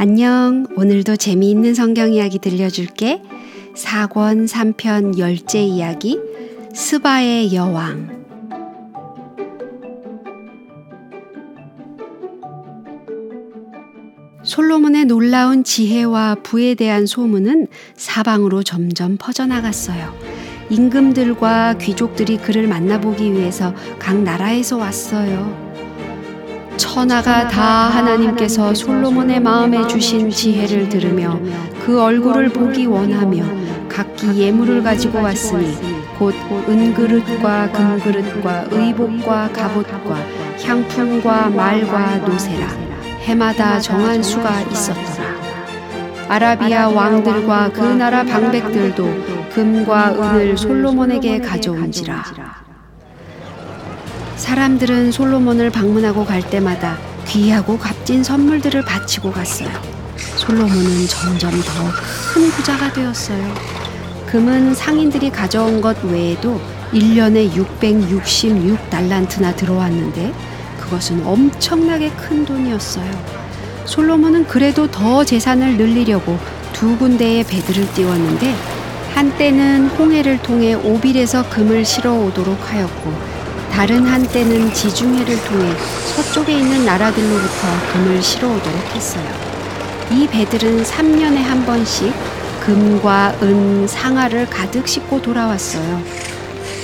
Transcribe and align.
안녕. 0.00 0.64
오늘도 0.76 1.16
재미있는 1.16 1.74
성경 1.74 2.12
이야기 2.12 2.38
들려줄게. 2.38 3.20
4권 3.74 4.46
3편 4.46 5.18
열째 5.18 5.60
이야기 5.60 6.20
스바의 6.72 7.52
여왕. 7.52 8.24
솔로몬의 14.44 15.06
놀라운 15.06 15.64
지혜와 15.64 16.36
부에 16.44 16.76
대한 16.76 17.06
소문은 17.06 17.66
사방으로 17.96 18.62
점점 18.62 19.16
퍼져나갔어요. 19.18 20.14
임금들과 20.70 21.78
귀족들이 21.78 22.36
그를 22.36 22.68
만나보기 22.68 23.32
위해서 23.32 23.74
각 23.98 24.16
나라에서 24.22 24.76
왔어요. 24.76 25.67
천하가 26.98 27.46
다 27.46 27.62
하나님께서 27.62 28.74
솔로몬의 28.74 29.38
마음에 29.38 29.86
주신 29.86 30.28
지혜를 30.28 30.88
들으며 30.88 31.38
그 31.86 32.02
얼굴을 32.02 32.48
보기 32.48 32.86
원하며 32.86 33.44
각기 33.88 34.40
예물을 34.40 34.82
가지고 34.82 35.22
왔으니 35.22 35.76
곧 36.18 36.34
은그릇과 36.68 37.70
금그릇과 37.70 38.66
의복과 38.72 39.52
갑옷과 39.52 40.16
향품과 40.60 41.50
말과 41.50 42.16
노세라 42.16 42.66
해마다 43.20 43.78
정한 43.78 44.20
수가 44.20 44.62
있었더라. 44.62 45.36
아라비아 46.28 46.88
왕들과 46.88 47.70
그 47.74 47.80
나라 47.80 48.24
방백들도 48.24 49.48
금과 49.54 50.14
은을 50.14 50.58
솔로몬에게 50.58 51.38
가져온지라. 51.38 52.67
사람들은 54.38 55.12
솔로몬을 55.12 55.70
방문하고 55.70 56.24
갈 56.24 56.40
때마다 56.48 56.96
귀하고 57.26 57.76
값진 57.76 58.22
선물들을 58.24 58.82
바치고 58.84 59.32
갔어요. 59.32 59.68
솔로몬은 60.36 61.06
점점 61.08 61.50
더 61.50 61.90
큰 62.32 62.50
부자가 62.50 62.92
되었어요. 62.92 63.54
금은 64.26 64.74
상인들이 64.74 65.30
가져온 65.30 65.80
것 65.80 65.96
외에도 66.04 66.60
1년에 66.92 67.50
666달란트나 67.52 69.56
들어왔는데 69.56 70.32
그것은 70.80 71.26
엄청나게 71.26 72.10
큰 72.10 72.44
돈이었어요. 72.44 73.10
솔로몬은 73.86 74.46
그래도 74.46 74.88
더 74.90 75.24
재산을 75.24 75.76
늘리려고 75.76 76.38
두 76.72 76.96
군데의 76.96 77.44
배들을 77.44 77.92
띄웠는데 77.94 78.54
한때는 79.14 79.88
홍해를 79.88 80.40
통해 80.42 80.74
오빌에서 80.74 81.48
금을 81.50 81.84
실어 81.84 82.12
오도록 82.14 82.72
하였고 82.72 83.37
다른 83.72 84.06
한때는 84.06 84.72
지중해를 84.72 85.44
통해 85.44 85.72
서쪽에 86.14 86.52
있는 86.52 86.84
나라들로부터 86.84 87.68
금을 87.92 88.22
실어오도록 88.22 88.94
했어요. 88.94 89.24
이 90.10 90.26
배들은 90.26 90.82
3년에 90.82 91.36
한 91.36 91.64
번씩 91.64 92.12
금과 92.60 93.36
은, 93.42 93.86
상아를 93.86 94.48
가득 94.50 94.86
싣고 94.86 95.22
돌아왔어요. 95.22 96.02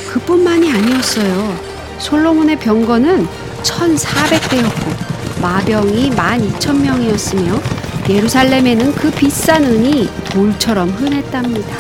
그뿐만이 0.09 0.71
아니었어요. 0.73 1.59
솔로몬의 1.99 2.59
병거는 2.59 3.27
1,400대였고 3.63 5.41
마병이 5.43 6.11
12,000명이었으며 6.11 7.61
예루살렘에는 8.09 8.93
그 8.95 9.11
비싼 9.11 9.65
은이 9.65 10.09
돌처럼 10.25 10.91
흔했답니다. 10.91 11.77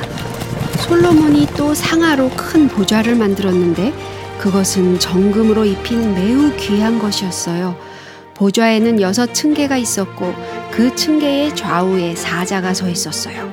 솔로몬이 0.81 1.47
또 1.57 1.75
상아로 1.75 2.31
큰 2.31 2.69
보좌를 2.69 3.15
만들었는데 3.15 3.93
그것은 4.39 4.99
정금으로 4.99 5.65
입힌 5.65 6.15
매우 6.15 6.55
귀한 6.57 6.99
것이었어요. 6.99 7.77
보좌에는 8.35 9.01
여섯 9.01 9.33
층계가 9.33 9.77
있었고 9.77 10.35
그 10.71 10.95
층계의 10.95 11.55
좌우에 11.55 12.15
사자가 12.15 12.75
서 12.75 12.89
있었어요. 12.89 13.53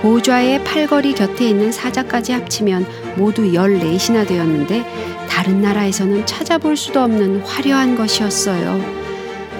보좌의 0.00 0.62
팔걸이 0.64 1.14
곁에 1.14 1.48
있는 1.48 1.72
사자까지 1.72 2.32
합치면 2.32 2.86
모두 3.16 3.42
14이나 3.52 4.26
되었는데 4.26 4.84
다른 5.28 5.60
나라에서는 5.60 6.26
찾아볼 6.26 6.76
수도 6.76 7.00
없는 7.00 7.40
화려한 7.40 7.96
것이었어요. 7.96 8.80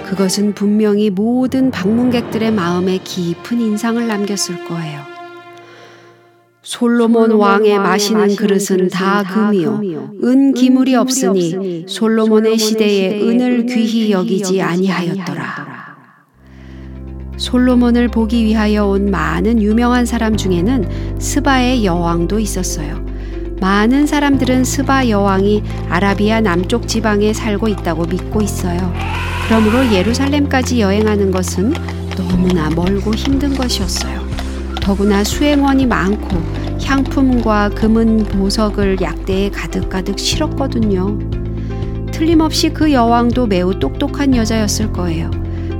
그것은 0.05 0.53
분명히 0.55 1.09
모든 1.09 1.71
방문객들의 1.71 2.51
마음에 2.51 2.97
깊은 2.97 3.59
인상을 3.59 4.07
남겼을 4.07 4.65
거예요. 4.65 5.08
솔로몬 6.69 7.31
왕의 7.31 7.79
마시는 7.79 8.35
그릇은 8.35 8.89
다 8.89 9.23
금이요 9.23 10.11
은 10.23 10.53
기물이 10.53 10.93
없으니 10.93 11.85
솔로몬의 11.87 12.59
시대에 12.59 13.19
은을 13.23 13.65
귀히 13.65 14.11
여기지 14.11 14.61
아니하였더라. 14.61 15.97
솔로몬을 17.37 18.09
보기 18.09 18.45
위하여 18.45 18.85
온 18.85 19.09
많은 19.09 19.63
유명한 19.63 20.05
사람 20.05 20.37
중에는 20.37 21.17
스바의 21.17 21.85
여왕도 21.85 22.37
있었어요. 22.37 23.03
많은 23.59 24.05
사람들은 24.05 24.63
스바 24.63 25.09
여왕이 25.09 25.63
아라비아 25.89 26.39
남쪽 26.41 26.87
지방에 26.87 27.33
살고 27.33 27.67
있다고 27.67 28.05
믿고 28.05 28.43
있어요. 28.43 28.93
그러므로 29.47 29.91
예루살렘까지 29.91 30.81
여행하는 30.81 31.31
것은 31.31 31.73
너무나 32.15 32.69
멀고 32.69 33.15
힘든 33.15 33.55
것이었어요. 33.55 34.18
더구나 34.81 35.23
수행원이 35.23 35.85
많고 35.85 36.37
향품과 36.83 37.69
금은 37.69 38.23
보석을 38.23 39.01
약대에 39.01 39.49
가득가득 39.49 40.17
실었거든요. 40.17 41.19
틀림없이 42.11 42.69
그 42.71 42.91
여왕도 42.91 43.47
매우 43.47 43.79
똑똑한 43.79 44.35
여자였을 44.35 44.91
거예요. 44.91 45.31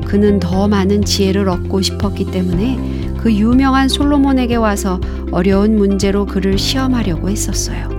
그는 0.05 0.39
더 0.39 0.67
많은 0.67 1.03
지혜를 1.03 1.49
얻고 1.49 1.81
싶었기 1.81 2.31
때문에 2.31 3.15
그 3.17 3.33
유명한 3.33 3.89
솔로몬에게 3.89 4.55
와서 4.55 4.99
어려운 5.31 5.75
문제로 5.75 6.25
그를 6.25 6.57
시험하려고 6.57 7.29
했었어요. 7.29 7.98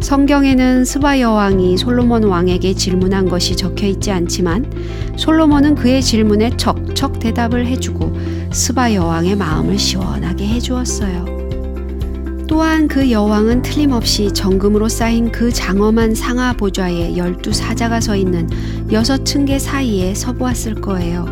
성경에는 0.00 0.84
스바 0.84 1.20
여왕이 1.20 1.76
솔로몬 1.76 2.24
왕에게 2.24 2.74
질문한 2.74 3.28
것이 3.28 3.56
적혀 3.56 3.86
있지 3.88 4.10
않지만 4.12 4.70
솔로몬은 5.16 5.74
그의 5.74 6.02
질문에 6.02 6.56
척척 6.56 7.18
대답을 7.18 7.66
해주고 7.66 8.12
스바 8.52 8.94
여왕의 8.94 9.36
마음을 9.36 9.78
시원하게 9.78 10.46
해주었어요. 10.46 11.38
또한 12.46 12.88
그 12.88 13.10
여왕은 13.10 13.62
틀림없이 13.62 14.32
정금으로 14.32 14.88
쌓인 14.88 15.30
그 15.30 15.52
장엄한 15.52 16.14
상하 16.14 16.52
보좌에 16.54 17.16
열두 17.16 17.52
사자가 17.52 18.00
서 18.00 18.16
있는 18.16 18.48
여섯 18.90 19.24
층계 19.24 19.58
사이에 19.58 20.14
서보았을 20.14 20.76
거예요. 20.76 21.26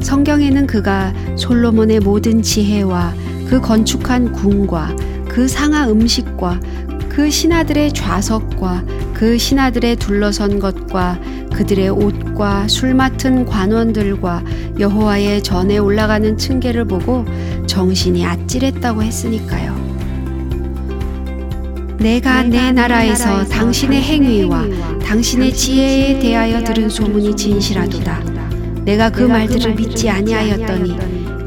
성경에는 0.00 0.66
그가 0.66 1.12
솔로몬의 1.36 2.00
모든 2.00 2.40
지혜와 2.42 3.12
그 3.48 3.60
건축한 3.60 4.32
궁과 4.32 4.96
그 5.28 5.46
상하 5.46 5.88
음식과 5.88 6.60
그 7.18 7.28
신하들의 7.32 7.94
좌석과 7.94 8.84
그 9.12 9.36
신하들의 9.36 9.96
둘러선 9.96 10.60
것과 10.60 11.18
그들의 11.52 11.88
옷과 11.88 12.68
술 12.68 12.94
맡은 12.94 13.44
관원들과 13.44 14.44
여호와의 14.78 15.42
전에 15.42 15.78
올라가는 15.78 16.38
층계를 16.38 16.84
보고 16.84 17.24
정신이 17.66 18.24
아찔했다고 18.24 19.02
했으니까요. 19.02 19.74
내가 21.98 22.44
내 22.44 22.70
나라에서 22.70 23.44
당신의 23.46 24.00
행위와 24.00 24.66
당신의 25.02 25.52
지혜에 25.54 26.20
대하여 26.20 26.62
들은 26.62 26.88
소문이 26.88 27.34
진실하도다. 27.34 28.22
내가 28.84 29.10
그 29.10 29.22
말들을 29.22 29.74
믿지 29.74 30.08
아니하였더니 30.08 30.96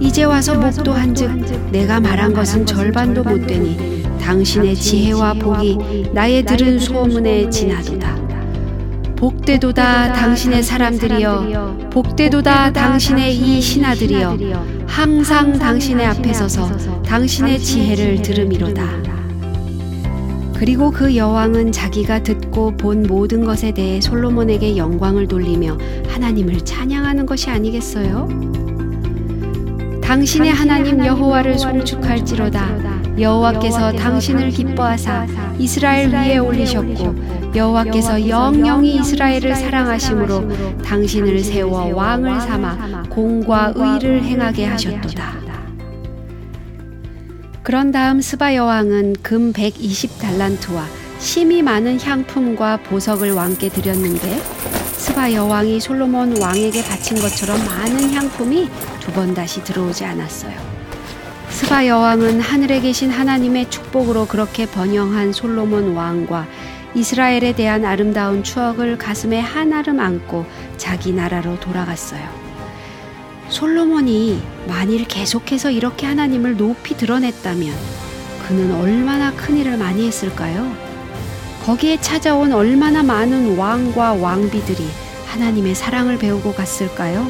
이제 0.01 0.25
와서 0.25 0.53
목도 0.53 0.91
한즉 0.91 1.71
내가 1.71 2.01
말한 2.01 2.33
것은 2.33 2.65
절반도 2.65 3.23
못 3.23 3.47
되니 3.47 4.00
당신의 4.21 4.75
지혜와 4.75 5.33
복이 5.33 6.11
나의 6.13 6.43
들은 6.43 6.79
소문에 6.79 7.49
지나도다. 7.49 8.21
복되도다 9.17 10.13
당신의 10.13 10.63
사람들이여 10.63 11.89
복되도다 11.91 12.71
당신의 12.73 13.35
이 13.35 13.61
신하들이여 13.61 14.37
항상 14.87 15.59
당신의 15.59 16.05
앞에 16.05 16.33
서서 16.33 17.01
당신의 17.03 17.59
지혜를 17.59 18.21
들음이로다. 18.21 19.01
그리고 20.55 20.91
그 20.91 21.15
여왕은 21.15 21.71
자기가 21.71 22.21
듣고 22.23 22.77
본 22.77 23.03
모든 23.03 23.43
것에 23.43 23.71
대해 23.71 23.99
솔로몬에게 23.99 24.77
영광을 24.77 25.27
돌리며 25.27 25.77
하나님을 26.07 26.61
찬양하는 26.61 27.25
것이 27.25 27.49
아니겠어요? 27.49 28.27
당신의 30.11 30.51
하나님 30.51 31.05
여호와를 31.05 31.57
송축할지로다. 31.57 33.17
여호와께서 33.17 33.93
당신을 33.93 34.49
기뻐하사 34.49 35.25
이스라엘 35.57 36.09
위에 36.09 36.37
올리셨고 36.37 37.55
여호와께서 37.55 38.27
영영이 38.27 38.95
이스라엘을 38.95 39.55
사랑하심으로 39.55 40.81
당신을 40.83 41.39
세워 41.39 41.95
왕을 41.95 42.41
삼아 42.41 43.03
공과 43.09 43.71
의를 43.73 44.21
행하게 44.21 44.65
하셨도다. 44.65 45.31
그런 47.63 47.93
다음 47.93 48.19
스바 48.19 48.53
여왕은 48.55 49.15
금 49.23 49.53
120달란트와 49.53 50.81
심이 51.19 51.61
많은 51.61 52.01
향품과 52.01 52.81
보석을 52.83 53.31
왕께 53.31 53.69
드렸는데 53.69 54.41
스바 55.01 55.33
여왕이 55.33 55.79
솔로몬 55.79 56.39
왕에게 56.39 56.83
바친 56.83 57.19
것처럼 57.19 57.57
많은 57.65 58.11
향품이 58.13 58.69
두 58.99 59.11
번 59.13 59.33
다시 59.33 59.63
들어오지 59.63 60.05
않았어요. 60.05 60.53
스바 61.49 61.87
여왕은 61.87 62.39
하늘에 62.39 62.79
계신 62.81 63.09
하나님의 63.09 63.71
축복으로 63.71 64.27
그렇게 64.27 64.67
번영한 64.67 65.33
솔로몬 65.33 65.95
왕과 65.95 66.45
이스라엘에 66.93 67.53
대한 67.55 67.83
아름다운 67.83 68.43
추억을 68.43 68.99
가슴에 68.99 69.39
한아름 69.39 69.99
안고 69.99 70.45
자기 70.77 71.13
나라로 71.13 71.59
돌아갔어요. 71.59 72.21
솔로몬이 73.49 74.39
만일 74.67 75.05
계속해서 75.07 75.71
이렇게 75.71 76.05
하나님을 76.05 76.57
높이 76.57 76.95
드러냈다면 76.95 77.73
그는 78.47 78.71
얼마나 78.79 79.31
큰 79.33 79.57
일을 79.57 79.77
많이 79.77 80.05
했을까요? 80.05 80.90
거기에 81.71 82.01
찾아온 82.01 82.51
얼마나 82.51 83.01
많은 83.01 83.57
왕과 83.57 84.15
왕비들이 84.15 84.85
하나님의 85.27 85.73
사랑을 85.73 86.17
배우고 86.17 86.51
갔을까요? 86.53 87.25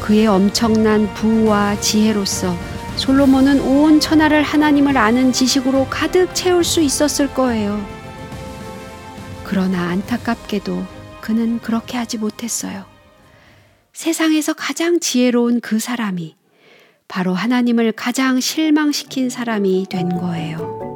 그의 0.00 0.26
엄청난 0.26 1.14
부와 1.14 1.78
지혜로서 1.78 2.56
솔로몬은 2.96 3.60
온 3.60 4.00
천하를 4.00 4.42
하나님을 4.42 4.98
아는 4.98 5.30
지식으로 5.30 5.86
가득 5.88 6.34
채울 6.34 6.64
수 6.64 6.80
있었을 6.80 7.32
거예요. 7.34 7.80
그러나 9.44 9.90
안타깝게도 9.90 10.84
그는 11.20 11.60
그렇게 11.60 11.96
하지 11.96 12.18
못했어요. 12.18 12.84
세상에서 13.92 14.54
가장 14.54 14.98
지혜로운 14.98 15.60
그 15.60 15.78
사람이 15.78 16.34
바로 17.06 17.32
하나님을 17.32 17.92
가장 17.92 18.40
실망시킨 18.40 19.30
사람이 19.30 19.86
된 19.88 20.08
거예요. 20.18 20.95